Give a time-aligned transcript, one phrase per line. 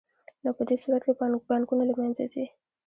[0.43, 1.13] نو په دې صورت کې
[1.49, 2.45] بانکونه له منځه ځي